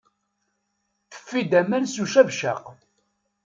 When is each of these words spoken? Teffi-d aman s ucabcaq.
Teffi-d 1.11 1.51
aman 1.59 1.85
s 1.87 1.95
ucabcaq. 2.03 2.63